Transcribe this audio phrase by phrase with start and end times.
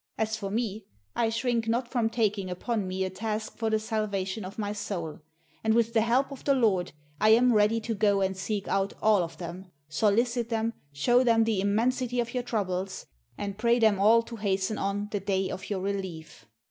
[0.17, 3.09] As for me, I shrink 606 GOD WILLETH IT not from taking upon mc a
[3.11, 5.19] task for the salvation of my soul:
[5.63, 8.93] and with the help of the Lord I am ready to go and seek out
[8.99, 13.05] all of them, solicit them, show them the im mensity of your troubles,
[13.37, 16.47] and pray them all to hasten on the day of your relief.'